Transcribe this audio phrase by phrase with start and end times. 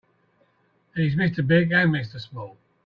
[0.95, 1.45] He's Mr.
[1.45, 2.19] Big and Mr.
[2.19, 2.57] Small.